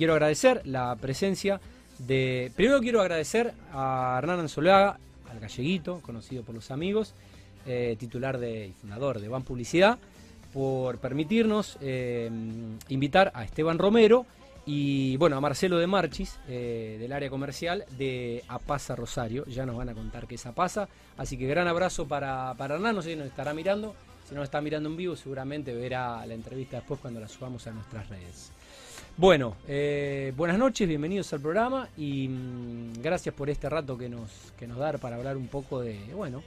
[0.00, 1.60] quiero agradecer la presencia
[1.98, 2.50] de...
[2.56, 4.98] Primero quiero agradecer a Hernán Anzolaga,
[5.30, 7.12] al galleguito, conocido por los amigos,
[7.66, 9.98] eh, titular de, y fundador de Van Publicidad,
[10.54, 12.30] por permitirnos eh,
[12.88, 14.24] invitar a Esteban Romero
[14.64, 19.44] y bueno, a Marcelo de Marchis, eh, del área comercial de Apasa Rosario.
[19.48, 20.88] Ya nos van a contar qué es Apasa.
[21.18, 23.94] Así que gran abrazo para, para Hernán, no sé si nos estará mirando.
[24.26, 27.66] Si no nos está mirando en vivo, seguramente verá la entrevista después cuando la subamos
[27.66, 28.50] a nuestras redes.
[29.20, 34.30] Bueno, eh, buenas noches, bienvenidos al programa y mm, gracias por este rato que nos,
[34.58, 36.42] que nos da para hablar un poco de, bueno,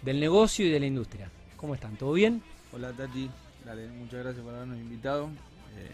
[0.00, 1.30] del negocio y de la industria.
[1.58, 1.94] ¿Cómo están?
[1.96, 2.42] ¿Todo bien?
[2.72, 3.28] Hola Tati,
[3.66, 5.26] Dale, muchas gracias por habernos invitado.
[5.76, 5.90] Eh,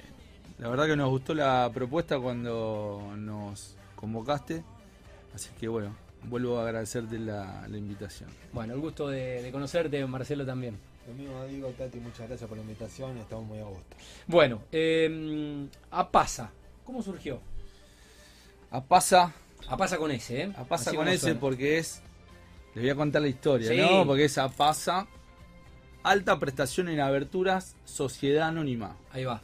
[0.60, 4.62] la verdad que nos gustó la propuesta cuando nos convocaste,
[5.34, 8.30] así que bueno, vuelvo a agradecerte la, invitación.
[8.52, 10.78] Bueno, el gusto de, conocerte, Marcelo también.
[11.06, 13.96] Lo mismo digo, Tati, muchas gracias por la invitación, estamos muy a gusto.
[14.26, 16.50] Bueno, eh, Apasa,
[16.84, 17.40] ¿cómo surgió?
[18.70, 19.32] Apasa.
[19.68, 20.52] Apasa con ese, ¿eh?
[20.56, 22.02] Apasa con ese porque es.
[22.74, 24.06] Les voy a contar la historia, ¿no?
[24.06, 25.06] Porque es Apasa,
[26.02, 28.96] alta prestación en aberturas, sociedad anónima.
[29.12, 29.42] Ahí va.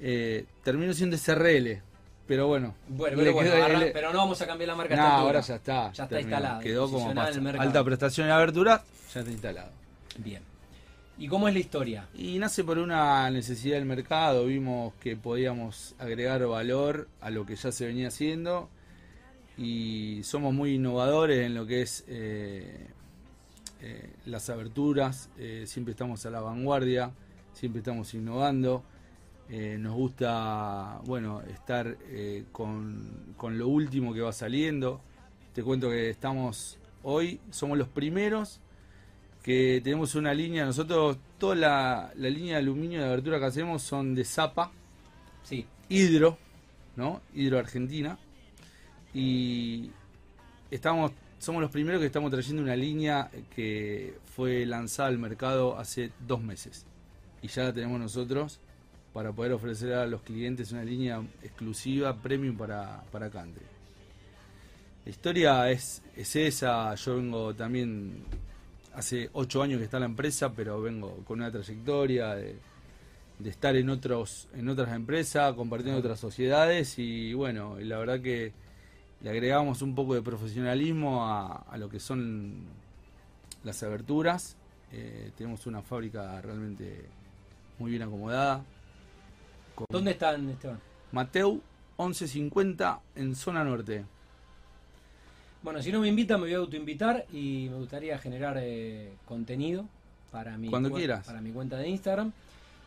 [0.00, 1.80] Eh, terminó siendo SRL,
[2.26, 2.74] pero bueno.
[2.88, 3.50] Bueno, pero, bueno,
[3.92, 4.96] pero no vamos a cambiar la marca.
[4.96, 5.92] No, ahora ya está.
[5.92, 6.60] Ya está instalado.
[6.60, 8.82] Quedó como alta prestación en aberturas,
[9.14, 9.70] ya está instalado.
[10.18, 10.55] Bien.
[11.18, 12.08] ¿Y cómo es la historia?
[12.14, 14.44] Y nace por una necesidad del mercado.
[14.44, 18.68] Vimos que podíamos agregar valor a lo que ya se venía haciendo.
[19.56, 22.88] Y somos muy innovadores en lo que es eh,
[23.80, 25.30] eh, las aberturas.
[25.38, 27.10] Eh, siempre estamos a la vanguardia.
[27.54, 28.84] Siempre estamos innovando.
[29.48, 31.96] nos gusta, bueno, estar
[32.52, 35.00] con, con lo último que va saliendo.
[35.54, 38.60] Te cuento que estamos hoy, somos los primeros
[39.46, 44.12] que tenemos una línea, nosotros toda la, línea de aluminio de abertura que hacemos son
[44.12, 44.72] de Zapa,
[45.44, 45.64] sí.
[45.88, 46.36] Hidro,
[46.96, 47.20] ¿no?
[47.32, 48.18] Hidro Argentina.
[49.14, 49.92] Y
[50.68, 56.10] estamos, somos los primeros que estamos trayendo una línea que fue lanzada al mercado hace
[56.26, 56.84] dos meses.
[57.40, 58.58] Y ya la tenemos nosotros
[59.12, 63.62] para poder ofrecer a los clientes una línea exclusiva, premium para, para country.
[65.04, 68.24] La historia es, es esa, yo vengo también
[68.96, 72.58] hace ocho años que está la empresa, pero vengo con una trayectoria de,
[73.44, 78.52] estar en otros en otras empresas, compartiendo otras sociedades y bueno, la verdad que
[79.20, 82.64] le agregamos un poco de profesionalismo a, lo que son
[83.64, 84.56] las aberturas.
[84.92, 87.04] Eh, tenemos una fábrica realmente
[87.78, 88.64] muy bien acomodada.
[89.90, 90.80] ¿Dónde están, Esteban?
[91.12, 91.60] Mateu
[91.98, 94.06] 1150 en zona norte.
[95.66, 99.84] Bueno, si no me invitan, me voy a autoinvitar y me gustaría generar eh, contenido
[100.30, 101.26] para mi, Cuando quieras.
[101.26, 102.30] para mi cuenta de Instagram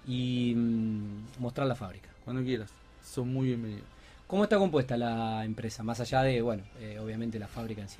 [0.07, 2.07] y mm, mostrar la fábrica.
[2.23, 2.69] Cuando quieras,
[3.03, 3.83] son muy bienvenidos.
[4.27, 5.83] ¿Cómo está compuesta la empresa?
[5.83, 7.97] Más allá de, bueno, eh, obviamente la fábrica en sí.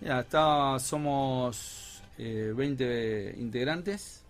[0.00, 4.24] Ya, está, somos 20 eh, integrantes.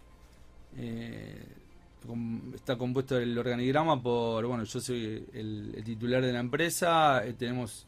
[2.52, 7.86] está compuesto el organigrama por, bueno, yo soy el titular de la empresa, tenemos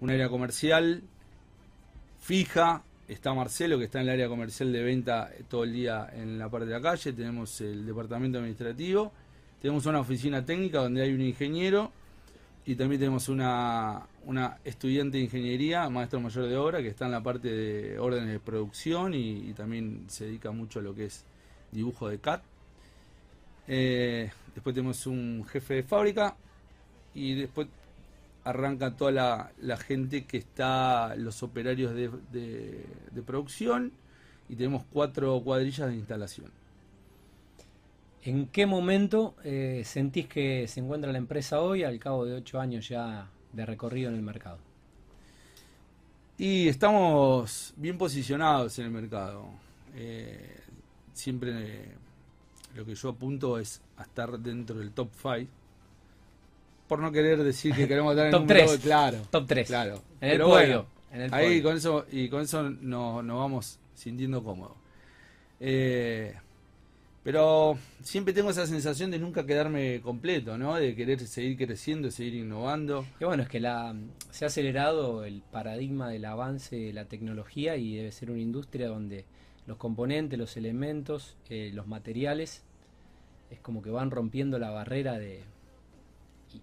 [0.00, 1.02] un área comercial
[2.26, 2.82] fija.
[3.06, 6.48] Está Marcelo, que está en el área comercial de venta todo el día en la
[6.48, 7.12] parte de la calle.
[7.12, 9.12] Tenemos el departamento administrativo.
[9.62, 11.92] Tenemos una oficina técnica donde hay un ingeniero.
[12.64, 17.12] Y también tenemos una, una estudiante de ingeniería, maestro mayor de obra, que está en
[17.12, 21.24] la parte de órdenes de producción y, también se dedica mucho a lo que es
[21.70, 22.42] dibujo de CAT.
[23.68, 26.34] Eh, después tenemos un jefe de fábrica
[27.14, 27.68] y después
[28.46, 32.86] arranca toda la, gente que está, los operarios de,
[33.26, 33.92] producción,
[34.48, 36.52] y tenemos cuatro cuadrillas de instalación.
[38.22, 42.60] ¿En qué momento eh, sentís que se encuentra la empresa hoy al cabo de ocho
[42.60, 44.58] años ya de recorrido en el mercado?
[46.38, 49.46] Y estamos bien posicionados en el mercado.
[49.94, 50.60] Eh,
[51.12, 51.94] siempre
[52.76, 55.65] lo que yo apunto es a estar dentro del top 5
[56.88, 58.78] por no querer decir que queremos estar en top un 3.
[58.78, 59.18] claro.
[59.30, 59.66] Top 3.
[59.66, 60.02] Claro.
[60.20, 60.86] En el Pero
[61.32, 64.76] ahí con eso y con eso nos, vamos sintiendo cómodos.
[65.60, 66.34] Eh,
[67.26, 70.76] pero siempre tengo esa sensación de nunca quedarme completo, ¿no?
[70.76, 73.04] De querer seguir creciendo, seguir innovando.
[73.18, 73.96] Y bueno, es que la,
[74.30, 78.86] se ha acelerado el paradigma del avance de la tecnología y debe ser una industria
[78.86, 79.24] donde
[79.66, 82.62] los componentes, los elementos, eh, los materiales,
[83.50, 85.42] es como que van rompiendo la barrera de,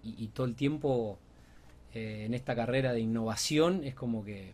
[0.02, 1.18] y, todo el tiempo
[1.92, 4.52] eh, en esta carrera de innovación es como que...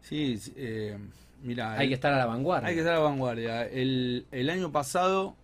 [0.00, 0.98] Sí, eh,
[1.42, 1.74] mira...
[1.74, 2.68] Hay que estar a la vanguardia.
[2.68, 3.64] Hay que estar a la vanguardia.
[3.66, 5.36] El, año pasado,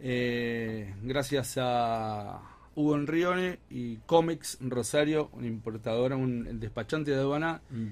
[0.00, 2.42] eh, gracias a,
[2.76, 7.62] Hugo Enrione y Comex Rosario, una importadora, un despachante de aduana.
[7.70, 7.88] Mm.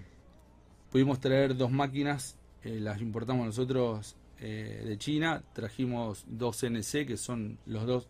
[0.90, 5.42] Pudimos traer dos máquinas, las importamos nosotros de China.
[5.52, 8.08] Trajimos dos NC, que son los dos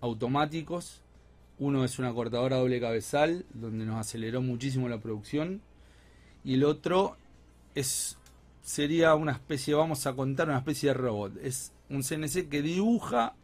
[0.00, 1.02] automáticos.
[1.58, 5.60] Uno es una cortadora doble cabezal, donde nos aceleró muchísimo la producción.
[6.44, 7.16] Y el otro
[7.74, 8.16] es
[8.62, 11.36] sería una especie, vamos a contar, una especie de robot.
[11.42, 13.34] Es un CNC que dibuja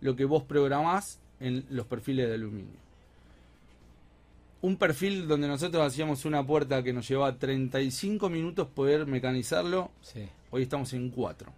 [0.00, 2.82] lo que vos programás en los perfiles de aluminio.
[4.60, 10.28] Un perfil donde nosotros hacíamos una puerta que nos llevaba 35 minutos poder mecanizarlo, Sí.
[10.50, 11.52] hoy estamos en 4.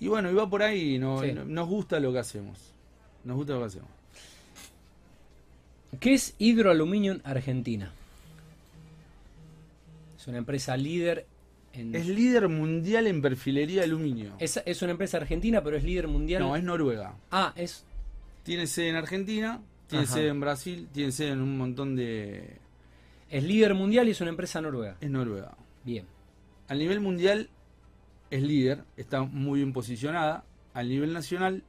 [0.00, 1.32] Y bueno, y va por ahí, no- Sí.
[1.32, 2.58] no- nos gusta lo que hacemos.
[3.24, 3.88] Nos gusta lo que hacemos.
[6.00, 7.92] ¿Qué es Hidroaluminium Argentina?
[10.18, 11.26] Es una empresa líder
[11.72, 11.94] en...
[11.94, 14.32] Es líder mundial en perfilería de aluminio.
[14.38, 16.42] Es, es una empresa argentina, pero es líder mundial.
[16.42, 17.14] No, es Noruega.
[17.30, 17.84] Ah, es...
[18.42, 20.14] Tiene sede en Argentina, tiene Ajá.
[20.14, 22.58] sede en Brasil, tiene sede en un montón de...
[23.30, 24.96] Es líder mundial y es una empresa noruega.
[25.00, 25.56] Es Noruega.
[25.84, 26.04] Bien.
[26.68, 27.48] A nivel mundial
[28.34, 30.44] es líder, está muy bien posicionada.
[30.72, 31.62] A nivel nacional,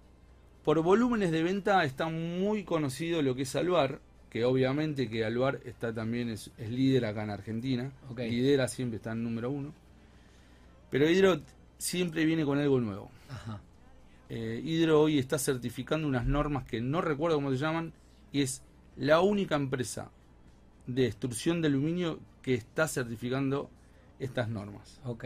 [0.64, 4.02] por volúmenes de venta está muy conocido lo que es Aluar,
[4.32, 7.92] que obviamente que Aluar está también es, es líder acá en Argentina.
[8.10, 8.20] Ok.
[8.22, 9.74] Lidera siempre, está en número uno.
[10.90, 11.42] Pero Hidro
[11.78, 13.12] siempre viene con algo nuevo.
[13.30, 13.62] Ajá.
[14.30, 17.94] Eh, Hidro hoy está certificando unas normas que no recuerdo cómo se llaman
[18.32, 18.64] y es
[18.98, 20.10] la única empresa
[20.88, 23.70] de extrusión de aluminio que está certificando
[24.20, 25.00] estas normas.
[25.04, 25.26] Ok.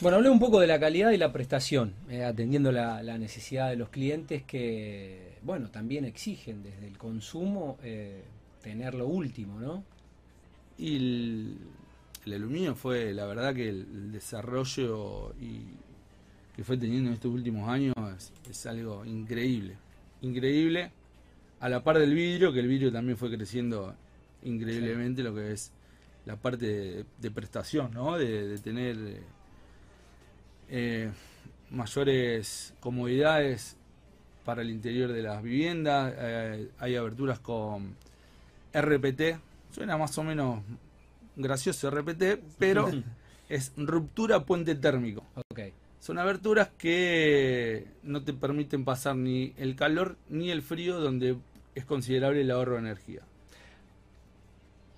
[0.00, 3.70] Bueno, hablé un poco de la calidad y la prestación, eh, atendiendo la, la necesidad
[3.70, 8.24] de los clientes que, bueno, también exigen desde el consumo eh,
[8.60, 9.84] tener lo último, ¿no?
[10.76, 11.58] Y el,
[12.26, 15.60] el aluminio fue, la verdad que el, desarrollo y,
[16.56, 19.76] que fue teniendo en estos últimos años es, es algo increíble.
[20.22, 20.90] Increíble.
[21.60, 23.94] A la par del vidrio, que el vidrio también fue creciendo
[24.42, 25.70] increíblemente lo que es
[26.26, 28.18] la parte de, de prestación, ¿no?
[28.18, 29.22] De, de tener
[30.68, 31.10] eh,
[31.70, 33.76] mayores comodidades
[34.44, 36.14] para el interior de las viviendas.
[36.16, 37.96] eh, hay aberturas con
[38.72, 39.38] RPT.
[39.70, 40.62] Suena más o menos
[41.36, 42.90] gracioso RPT, pero
[43.48, 45.24] es ruptura puente térmico.
[46.00, 51.38] Son aberturas que no te permiten pasar ni el calor ni el frío, donde
[51.74, 53.22] es considerable el ahorro de energía.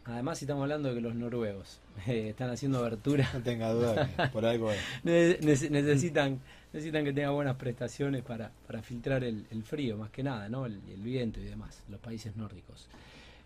[0.07, 4.09] Además, si estamos hablando de que los noruegos eh, están haciendo abertura, No tenga duda
[4.17, 4.79] que por algo es.
[5.05, 6.41] ne- nece- necesitan,
[6.73, 10.67] necesitan que tenga buenas prestaciones para, para filtrar el, el frío, más que nada, ¿no?
[10.67, 12.87] El, el viento y demás, los países nórdicos.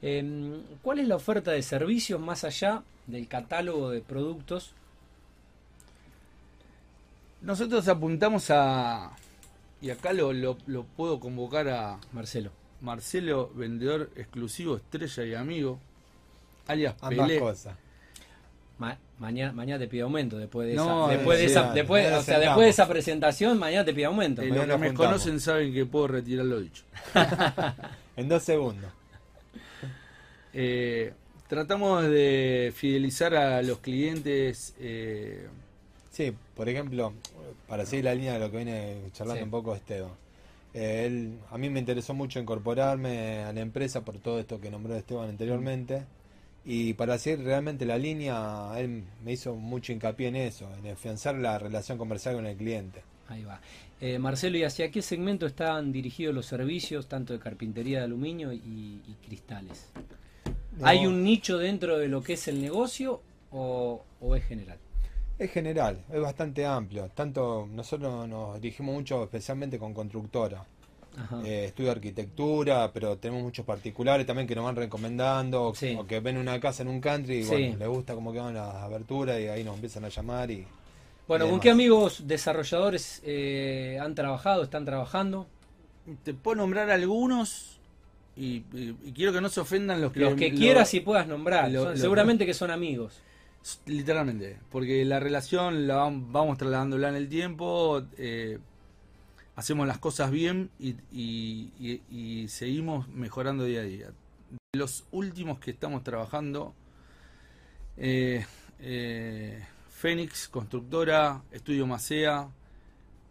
[0.03, 4.73] Em, ¿Cuál es la oferta de servicios más allá del catálogo de productos?
[7.43, 9.13] Nosotros apuntamos a,
[9.81, 12.51] y acá lo, lo, lo puedo convocar a Marcelo.
[12.83, 15.79] Marcelo, vendedor exclusivo, estrella y amigo,
[16.67, 17.41] alias Ambas Pelé.
[17.41, 17.77] cosas.
[18.79, 22.23] Ma- mañana, mañana te pide aumento después de No, esa, después de esa, después, o
[22.23, 24.41] sea, después de esa presentación, mañana te pide aumento.
[24.43, 26.85] Eh, los que me conocen saben que puedo retirar lo dicho.
[28.17, 28.91] En dos segundos.
[30.53, 31.13] Eh,
[31.49, 34.75] tratamos de fidelizar a los clientes.
[34.81, 35.47] eh,
[36.11, 37.13] Sí, por ejemplo,
[37.69, 39.45] para seguir la línea de lo que viene charlando Sí.
[39.45, 40.11] un poco Esteban.
[40.75, 44.71] Eh, él, a mí me interesó mucho incorporarme a la empresa por todo esto que
[44.71, 46.03] nombró Esteban anteriormente.
[46.65, 51.35] Y para seguir realmente la línea, él me hizo mucho hincapié en eso, en afianzar
[51.37, 53.03] la relación comercial con el cliente.
[53.29, 53.61] Ahí va.
[54.01, 58.53] Eh, Marcelo, ¿y hacia qué segmento están dirigidos los servicios, tanto de carpintería de aluminio
[58.53, 59.91] y, y cristales?
[60.79, 64.79] No, ¿Hay un nicho dentro de lo que es el negocio o, o es general?
[65.39, 67.09] Es general, es bastante amplio.
[67.15, 70.65] Tanto nosotros nos dirigimos mucho especialmente con constructora.
[71.45, 75.95] Eh, estudio arquitectura, pero tenemos muchos particulares también que nos van recomendando o- Sí.
[75.99, 77.51] o que ven una casa en un country y Sí.
[77.51, 80.67] bueno, les gusta cómo quedan las aberturas y ahí nos empiezan a llamar y
[81.29, 85.47] bueno, y ¿con qué amigos desarrolladores eh, han trabajado, están trabajando?
[86.25, 87.79] te puedo nombrar algunos
[88.37, 90.21] y, y- y quiero que no se ofendan los que.
[90.21, 91.71] Los que lo- quieras y puedas nombrar.
[91.71, 93.21] lo- Son- lo- seguramente que son amigos.
[93.87, 98.59] Literalmente, porque la relación la vam- vamos trasladándola en el tiempo, eh,
[99.61, 104.11] hacemos las cosas bien y, y- y- y seguimos mejorando día a día.
[104.73, 106.75] Los últimos que estamos trabajando,
[107.97, 108.45] eh,
[108.81, 112.49] eh, Fénix, Constructora, Estudio Macea,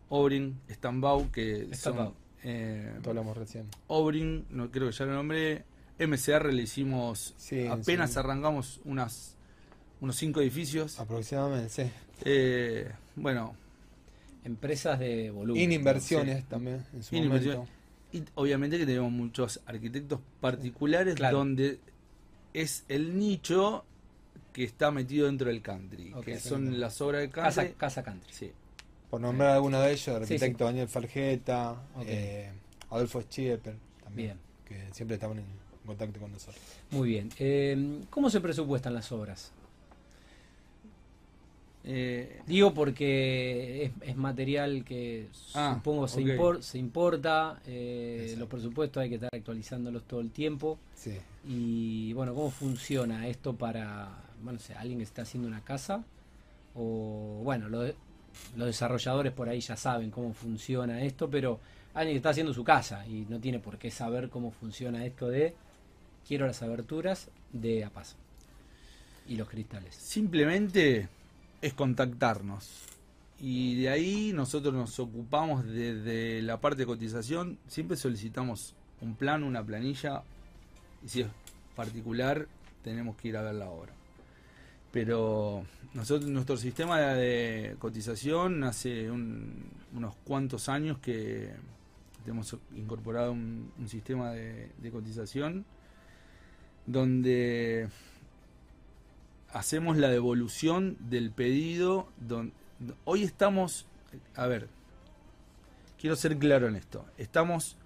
[0.10, 2.06] Obrin, Stambau, que Stambau.
[2.08, 2.14] son...
[2.44, 3.68] eh, hablamos recién.
[3.88, 5.64] Obrin, no creo que ya lo nombré.
[6.00, 8.20] MCR le hicimos, Sí, apenas sí.
[8.20, 9.36] arrancamos unas,
[10.00, 11.00] unos cinco edificios.
[11.00, 11.92] Aproximadamente, sí.
[12.24, 13.56] Eh, bueno,
[14.44, 15.62] Empresas de volumen.
[15.64, 17.68] In inversiones también en su momento.
[18.12, 21.38] Y obviamente que tenemos muchos arquitectos particulares Claro.
[21.40, 21.80] donde
[22.54, 23.86] es el nicho
[24.54, 27.78] que está metido dentro del country, que son las obras de Casa, country.
[27.78, 28.34] casa Country.
[28.34, 28.52] Sí.
[29.10, 32.50] Por nombrar alguno de ellos, el Sí, arquitecto Daniel Fargeta, eh,
[32.90, 34.88] Adolfo Schieper también, Bien.
[34.88, 35.46] que siempre estaban en
[35.86, 36.62] contacto con nosotros.
[36.92, 37.30] Muy bien.
[37.38, 39.52] Eh, ¿Cómo se presupuestan las obras?
[41.86, 48.48] Eh, Digo porque es, es material que Ah, supongo se, impor- se importa, eh, los
[48.50, 50.78] presupuestos hay que estar actualizándolos todo el tiempo.
[50.94, 51.18] Sí.
[51.48, 54.10] Y bueno, ¿cómo funciona esto para,
[54.44, 56.04] bueno, no sé, alguien que está haciendo una casa?
[56.76, 57.84] O bueno, lo
[58.56, 61.60] los desarrolladores por ahí ya saben cómo funciona esto, pero
[61.96, 65.28] alguien que está haciendo su casa y no tiene por qué saber cómo funciona esto
[65.30, 65.56] de
[66.28, 68.16] quiero las aberturas de a paso
[69.28, 69.96] y los cristales.
[69.96, 71.08] simplemente
[71.62, 72.86] es contactarnos.
[73.40, 79.44] Y de ahí nosotros nos ocupamos desde la parte de cotización, siempre solicitamos un plan,
[79.44, 80.24] una planilla,
[81.06, 81.28] y si es
[81.76, 82.48] particular,
[82.84, 83.70] tenemos que ir a ver la.
[84.92, 89.64] Pero nosotros, nuestro sistema de cotización hace un-
[89.96, 91.52] unos cuantos años que
[92.26, 95.66] hemos incorporado un, sistema de cotización
[96.86, 97.88] donde
[99.54, 102.10] hacemos la devolución del pedido.
[103.06, 103.86] hoy estamos,
[104.36, 104.70] a ver,
[106.00, 107.78] quiero ser claro en esto, estamos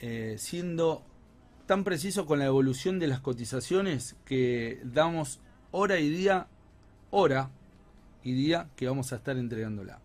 [0.00, 1.02] eh, siendo
[1.66, 5.40] tan precisos con la devolución de las cotizaciones que damos
[5.72, 6.46] hora y día,
[7.10, 7.50] hora
[8.22, 10.00] y día que vamos a estar entregándola.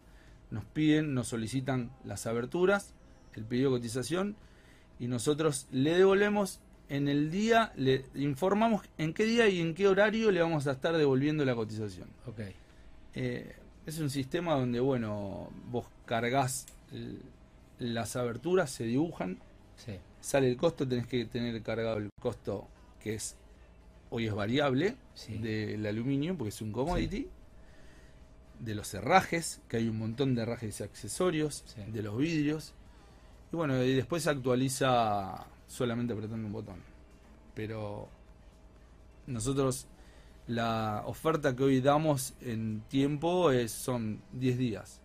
[0.49, 2.93] Nos piden, nos solicitan las aberturas,
[3.33, 4.35] el pedido de cotización
[4.99, 6.59] y nosotros le devolvemos
[6.91, 10.73] en el día, le informamos en qué día y en qué horario le vamos a
[10.73, 12.09] estar devolviendo la cotización.
[12.27, 12.41] Ok,
[13.13, 13.55] Eh,
[13.85, 16.65] es un sistema donde, bueno, vos cargas
[17.79, 19.39] las aberturas, se dibujan,
[19.77, 22.67] sí, sale el costo, tenés que tener cargado el costo
[23.01, 23.35] que es
[24.09, 25.37] hoy es variable Sí.
[25.37, 27.27] del aluminio porque es un commodity,
[28.59, 32.73] de los herrajes, que hay un montón de herrajes y accesorios, de los vidrios,
[33.51, 36.77] y bueno, y después se actualiza solamente apretando un botón.
[37.55, 38.07] Pero
[39.27, 39.87] nosotros
[40.47, 44.99] la oferta que hoy damos en tiempo es, son 10 días.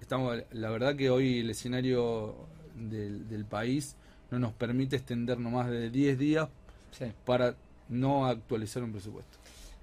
[0.00, 2.34] Estamos, la verdad que hoy el escenario
[2.74, 3.96] del, del país
[4.30, 6.48] no nos permite extendernos más de 10 días
[6.92, 7.06] sí.
[7.26, 7.54] para
[7.88, 9.38] no actualizar un presupuesto.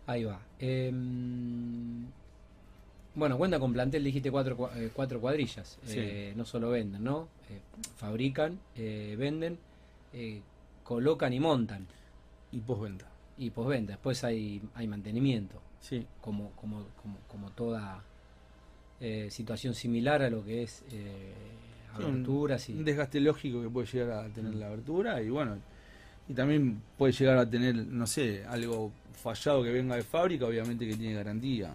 [0.08, 0.40] Ahí va.
[0.60, 2.06] Em,
[3.14, 5.78] bueno, cuenta con plantel, dijiste cuatro, cua- eh, cuatro cuadrillas.
[5.86, 5.96] Sí.
[6.00, 7.28] Eh, no solo venden, ¿no?
[7.50, 7.60] Eh,
[7.98, 9.58] fabrican, venden,
[10.14, 10.42] eh,
[10.84, 11.86] colocan y montan.
[12.52, 13.06] Y postventa.
[13.38, 13.94] Y postventa.
[13.94, 18.04] Después hay, hay mantenimiento, Sí, como, como, como, como toda
[19.00, 21.34] eh, situación similar a lo que es eh,
[21.98, 22.74] Sí, un- aberturas y...
[22.74, 25.58] un desgaste lógico que puede llegar a tener la abertura y bueno,
[26.28, 30.88] y también puede llegar a tener, no sé, algo fallado que venga de fábrica, obviamente
[30.88, 31.70] que tiene garantía,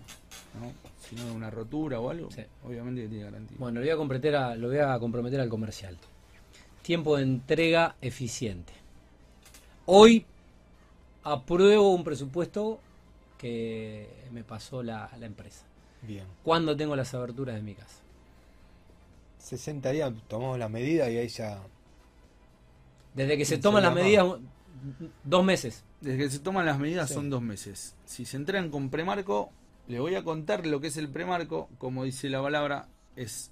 [0.60, 0.72] ¿no?
[1.00, 2.42] Si no una rotura o algo, Sí.
[2.64, 3.56] obviamente que tiene garantía.
[3.58, 5.96] Bueno, lo voy a comprometer, a, lo voy a comprometer al comercial.
[6.82, 8.72] Tiempo de entrega eficiente.
[9.86, 10.26] Hoy
[11.22, 12.80] apruebo un presupuesto
[13.38, 15.64] que me pasó la, la empresa.
[16.02, 16.26] Bien.
[16.42, 18.00] ¿Cuándo tengo las aberturas de mi casa?
[19.38, 21.60] 60 días tomamos la medida y ahí ya.
[23.14, 24.26] Desde que se toman se las medidas,
[25.24, 25.84] dos meses.
[26.00, 27.14] Desde que se toman las medidas Sí.
[27.14, 27.94] son dos meses.
[28.04, 29.50] Si se entregan con premarco,
[29.88, 33.50] le voy a contar lo que es el premarco, como dice la palabra, es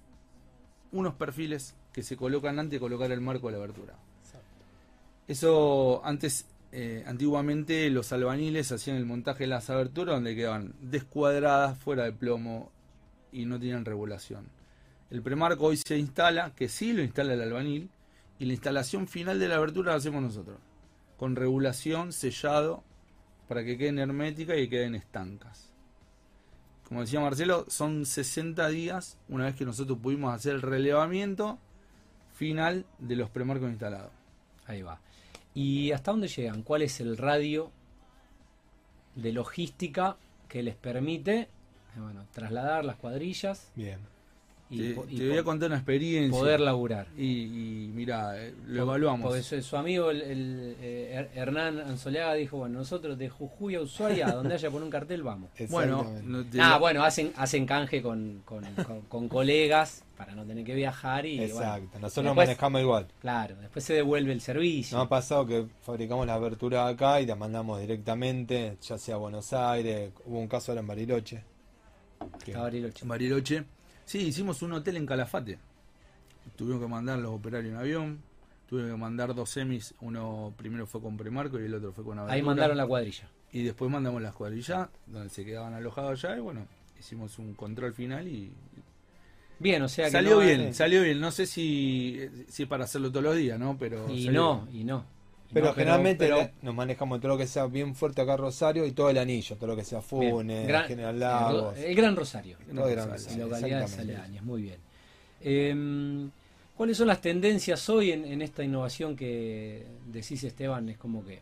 [0.92, 3.94] unos perfiles que se colocan antes de colocar el marco de la abertura.
[5.26, 11.78] Eso antes, eh, antiguamente los albañiles hacían el montaje de las aberturas donde quedaban descuadradas,
[11.78, 12.70] fuera de plomo
[13.32, 14.48] y no tenían regulación.
[15.10, 17.90] El premarco hoy se instala, que sí lo instala el albañil,
[18.38, 20.58] y la instalación final de la abertura la hacemos nosotros,
[21.16, 22.82] con regulación, sellado,
[23.48, 25.70] para que queden herméticas y queden estancas.
[26.88, 31.58] Como decía Marcelo, son 60 días una vez que nosotros pudimos hacer el relevamiento
[32.40, 34.10] final de los premarcos instalados.
[34.64, 34.98] Ahí va.
[35.52, 36.62] ¿Y hasta dónde llegan?
[36.62, 37.70] ¿Cuál es el radio
[39.14, 40.16] de logística
[40.48, 41.48] que les permite eh,
[41.98, 43.98] bueno, trasladar las cuadrillas Bien.
[44.70, 46.38] Y, te po- y te voy a contar una experiencia.
[46.38, 47.08] poder laburar?
[47.16, 49.26] Y, y mira, eh, lo Por- evaluamos.
[49.28, 53.74] Porque su, su amigo el, el, eh, Her- Hernán Anzoliaga dijo, bueno, nosotros de Jujuy
[53.74, 55.50] a Ushuaia, donde haya por un cartel, vamos.
[55.70, 56.28] Bueno, Exactamente.
[56.28, 60.64] no te- Ah, bueno, hacen, hacen canje con, con, con- con colegas para no tener
[60.64, 61.86] que viajar y Exacto.
[61.92, 63.06] bueno, Nosotros después- manejamos igual.
[63.20, 64.96] claro, después se devuelve el servicio.
[64.98, 69.18] Nos ha pasado que fabricamos la abertura acá y la mandamos directamente, ya sea a
[69.18, 70.12] Buenos Aires.
[70.26, 71.42] Hubo un caso ahora en Bariloche.
[72.44, 73.02] que- Bariloche.
[73.02, 73.64] en Bariloche.
[74.10, 75.56] Sí, hicimos un hotel en Calafate.
[76.56, 78.22] Tuvimos que mandar los operarios en avión.
[78.68, 79.94] Tuvimos que mandar dos semis.
[80.00, 82.34] Uno primero fue con Premarco y el otro fue con Aventura.
[82.34, 83.30] Ahí mandaron la cuadrilla.
[83.52, 86.36] Y después mandamos las cuadrillas, donde se quedaban alojados allá.
[86.36, 86.66] Y bueno,
[86.98, 88.52] hicimos un control final y.
[89.60, 90.10] Bien, o sea que.
[90.10, 91.20] Salió no- bien, salió bien.
[91.20, 93.78] No sé si, si es para hacerlo todos los días, ¿no?
[93.78, 94.10] Pero.
[94.10, 94.76] Y no, bien.
[94.76, 95.04] y no.
[95.52, 98.92] Pero no, generalmente pero- nos manejamos todo lo que sea bien fuerte acá Rosario y
[98.92, 101.76] todo el anillo, todo lo que sea Funes, gran- General Lagos.
[101.78, 102.56] el Gran Rosario.
[102.74, 104.14] todo el Gran y Rosario, localidades exactamente.
[104.16, 104.78] aledañas, muy bien.
[105.40, 106.28] Eh,
[106.76, 110.88] ¿Cuáles son las tendencias hoy en, en esta innovación que decís, Esteban?
[110.88, 111.40] Es como que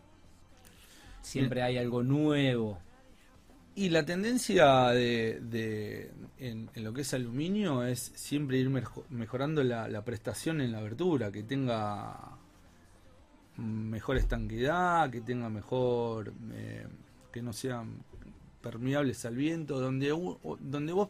[1.23, 2.79] siempre hay algo nuevo.
[3.75, 6.11] Y la tendencia de, de-
[6.41, 10.73] en, en lo que es aluminio es siempre ir mejo- mejorando la, la prestación en
[10.73, 12.17] la abertura, que tenga
[13.59, 16.87] mejor estanquedad, que tenga mejor, eh,
[17.33, 17.97] que no sean
[18.63, 20.09] permeables al viento, donde,
[20.61, 21.09] donde vos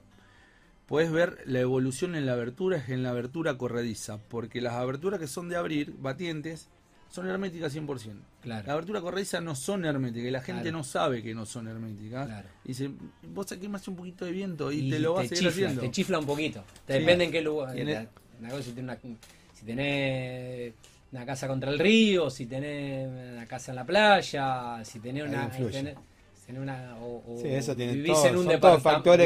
[0.86, 5.20] podés ver la evolución en la abertura es en la abertura corrediza, porque las aberturas
[5.20, 6.68] que son de abrir, batientes,
[7.10, 8.12] son herméticas 100%.
[8.44, 10.78] La Claro, abertura corrediza no son herméticas y la gente Claro.
[10.78, 12.26] no sabe que no son herméticas.
[12.26, 12.48] claro.
[12.64, 12.90] Dice,
[13.34, 15.50] vos aquí más un poquito de viento y, Y te lo vas a seguir chifla,
[15.66, 15.80] haciendo.
[15.82, 16.64] te chifla un poquito.
[16.86, 17.00] Te Sí.
[17.00, 17.74] depende en qué lugar.
[17.76, 18.06] La-
[18.50, 19.16] cosa, si tenés una,
[19.54, 20.74] si tenés
[21.12, 25.28] una casa contra el río, si tenés una casa en la playa, si tenés Ahí
[25.30, 25.44] una.
[25.44, 25.72] influye.
[25.82, 25.96] tenés-
[26.46, 28.46] tenés una o, o Sí, eso tiene vivís todo, en un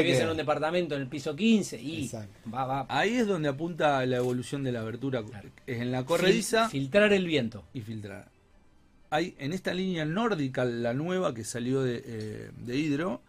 [0.03, 2.49] vivís que- en un departamento en el piso 15 y Exacto.
[2.53, 2.85] va, va.
[2.89, 5.23] Ahí es donde apunta la evolución de la abertura.
[5.23, 5.49] Claro.
[5.65, 7.63] Es en la corrediza Fil- filtrar el viento.
[7.73, 8.27] y filtrar.
[9.09, 13.21] Hay en esta línea nórdica, la nueva que salió de, eh, de Hidro,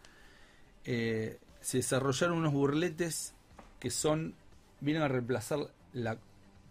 [0.85, 3.35] eh, se desarrollaron unos burletes
[3.79, 4.35] que son,
[4.81, 5.59] vienen a reemplazar
[5.93, 6.17] la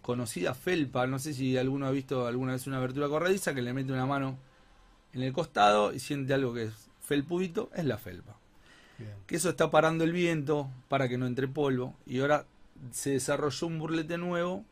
[0.04, 1.06] conocida felpa.
[1.06, 4.04] No sé si alguno ha visto alguna vez una abertura corrediza que le mete una
[4.04, 4.36] mano
[5.14, 8.36] en el costado y siente algo que es felpudito, es la felpa.
[8.96, 9.14] Bien.
[9.26, 12.44] que eso está parando el viento para que no entre polvo y ahora
[12.92, 14.64] se desarrolló un burlete nuevo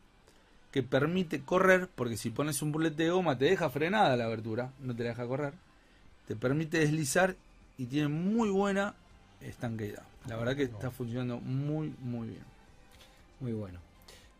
[0.71, 4.71] que permite correr porque si pones un burlete de goma te deja frenada la abertura
[4.79, 5.55] no te la deja correr
[6.29, 7.35] te permite deslizar
[7.79, 8.95] y tiene muy buena
[9.41, 12.45] estanqueidad la verdad que está funcionando muy muy bien
[13.41, 13.81] Muy bueno.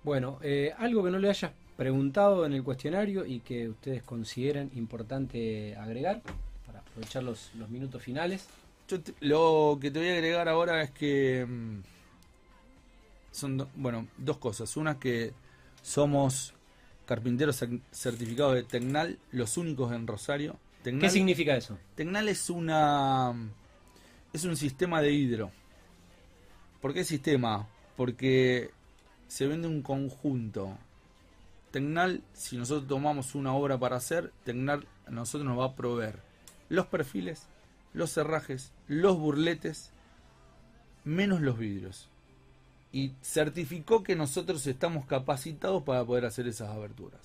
[0.05, 4.71] Bueno, eh, algo que no le hayas preguntado en el cuestionario y que ustedes consideren
[4.75, 6.23] importante agregar
[6.67, 8.47] para aprovechar los, los minutos finales.
[8.89, 11.79] Yo te- lo que te voy a agregar ahora es que mm,
[13.31, 14.77] son do- bueno dos cosas.
[14.77, 15.33] Una que
[15.83, 16.53] somos
[17.07, 20.57] carpinteros cer- certificados de Tecnal, los únicos en Rosario.
[20.83, 21.79] Tecnal, ¿Qué significa eso?
[21.95, 23.33] Tecnal es una
[24.33, 25.51] es un sistema de hidro.
[26.81, 27.69] ¿Por qué sistema?
[27.97, 28.71] Porque
[29.33, 30.77] se vende un conjunto.
[31.71, 36.19] Tecnal, si nosotros tomamos una obra para hacer, Tecnal a nosotros nos va a proveer
[36.69, 37.47] los perfiles,
[37.95, 39.91] los cerrajes, los burletes,
[41.05, 42.11] menos los vidrios.
[42.93, 47.23] Y certificó que nosotros estamos capacitados para poder hacer esas aberturas.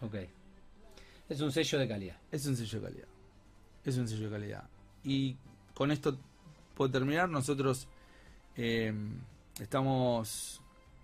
[0.00, 0.14] Ok.
[1.28, 2.16] Es un sello de calidad.
[2.32, 3.08] Es un sello de calidad.
[3.84, 4.64] Es un sello de calidad.
[5.04, 5.36] Y
[5.74, 6.16] con esto
[6.74, 7.28] puedo terminar.
[7.28, 7.86] Nosotros
[8.56, 8.94] eh,
[9.60, 10.62] estamos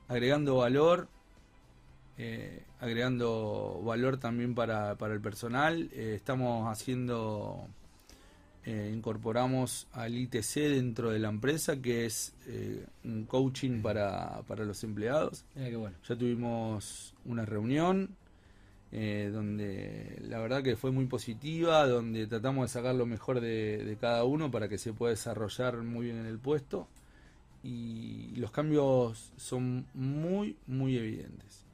[0.09, 1.09] agregando valor,
[2.19, 5.89] eh, agregando valor también para, para el personal.
[5.93, 7.67] Eh, estamos haciendo,
[8.65, 14.65] eh, incorporamos al ITC dentro de la empresa, que es eh, un coaching para, para
[14.65, 15.45] los empleados.
[15.55, 15.97] Qué bueno.
[16.09, 18.17] Ya tuvimos una reunión
[18.93, 23.97] donde la verdad que fue muy positiva, donde tratamos de sacar lo mejor de, de
[23.97, 26.89] cada uno para que se pueda desarrollar muy bien en el puesto.
[27.67, 31.65] Y los cambios son muy, muy evidentes.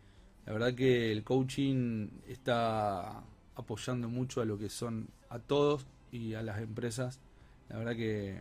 [0.46, 3.22] La verdad que el coaching está
[3.55, 7.20] apoyando mucho a lo que son a todos y a las empresas.
[7.68, 8.38] La verdad que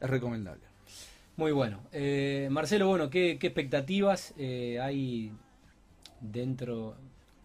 [0.00, 0.62] es recomendable.
[1.36, 1.80] Muy bueno.
[1.92, 5.32] Eh, Marcelo, bueno, ¿qué, expectativas eh, hay
[6.22, 6.96] dentro,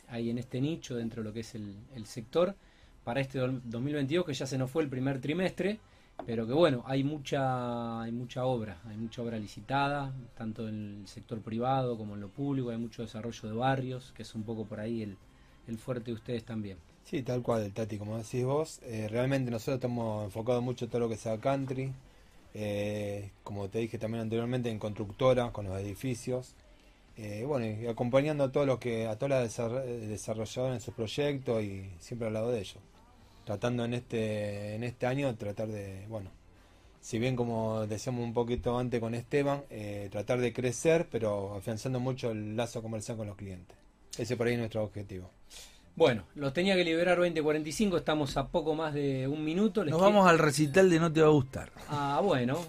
[0.08, 2.56] hay en este nicho, dentro de lo que es el, el sector,
[3.04, 5.80] para este do- 2022, que ya se nos fue el primer trimestre,
[6.26, 11.08] pero que bueno, hay mucha, hay mucha obra, hay mucha obra licitada, tanto en el
[11.08, 14.66] sector privado como en lo público, hay mucho desarrollo de barrios, que es un poco
[14.66, 15.18] por ahí el,
[15.68, 16.78] el fuerte de ustedes también.
[17.04, 18.80] Sí, tal cual, Tati, como decís vos.
[18.84, 21.94] eh, realmente nosotros estamos enfocados mucho en todo lo que sea country.
[22.54, 26.56] eh, como te dije también anteriormente, en constructora, con los edificios.
[27.18, 30.94] eh, bueno, y acompañando a todos los que, a todas las desarro- desarrolladoras en sus
[30.96, 32.80] proyectos y siempre al lado de ellos.
[33.46, 36.32] Tratando en este, en este año, tratar de, bueno,
[37.00, 42.00] si bien como decíamos un poquito antes con Esteban, eh, tratar de crecer, pero afianzando
[42.00, 43.78] mucho el lazo comercial con los clientes.
[44.18, 45.30] Ese por ahí es nuestro objetivo.
[45.96, 49.84] Bueno, los tenía que liberar 2045, estamos a poco más de un minuto.
[49.84, 51.72] les Nos quiero- vamos al recital de No Te Va a Gustar.
[51.90, 52.60] Ah, bueno.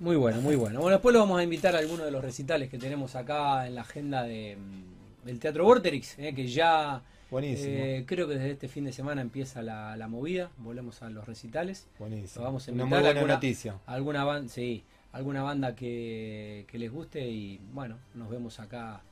[0.00, 0.78] Muy bueno, muy bueno.
[0.80, 3.74] Bueno, después lo vamos a invitar a alguno de los recitales que tenemos acá en
[3.74, 7.76] la agenda de, mm, del Teatro Vorterix, eh, que ya Buenísimo.
[7.76, 10.50] eh, creo que desde este fin de semana empieza la, la movida.
[10.58, 11.86] Volvemos a los recitales.
[11.98, 12.40] Buenísimo.
[12.42, 13.78] Lo vamos a Una invitar muy a buena alguna, noticia.
[13.86, 19.02] alguna banda, sí, alguna banda que, que les guste y bueno, nos vemos acá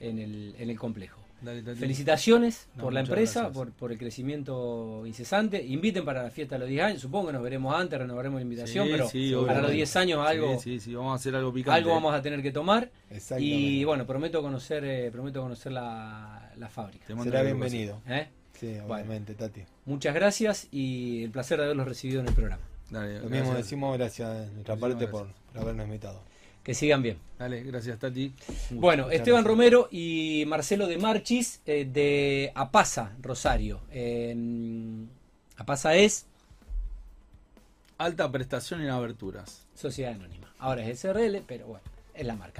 [0.00, 1.20] en el, en el complejo.
[1.40, 1.62] Dale.
[1.76, 5.62] Felicitaciones No, por la empresa, por, por el crecimiento incesante.
[5.64, 7.00] Inviten para la fiesta de los 10 años.
[7.00, 9.72] Supongo que nos veremos antes, renovaremos la invitación, Sí, pero sí, para los obviamente.
[9.76, 11.76] 10 años algo, Sí, sí, sí, vamos a hacer algo picante.
[11.78, 12.90] algo vamos a tener que tomar.
[13.38, 17.06] Y bueno, prometo conocer, eh, prometo conocer la, la fábrica.
[17.06, 18.00] Te Será bienvenido.
[18.08, 18.28] ¿eh?
[18.58, 19.62] Sí, obviamente, Tati.
[19.86, 22.62] Muchas gracias y el placer de haberlos recibido en el programa.
[22.90, 23.40] Dale, Lo gracias.
[23.42, 25.28] mismo decimos, gracias de nuestra Muchísimas parte por
[25.62, 26.22] habernos invitado.
[26.68, 27.16] Que sigan bien.
[27.38, 28.30] Dale, gracias, Tati.
[28.72, 29.44] Bueno, Esteban gracias.
[29.46, 33.80] Romero y Marcelo de Marchis eh, de Apasa, Rosario.
[33.90, 34.36] Eh,
[35.56, 36.26] Apasa es
[37.96, 39.66] Alta prestación en aberturas.
[39.74, 40.52] Sociedad Anónima.
[40.58, 42.56] Ahora es SRL, pero bueno, es la marca.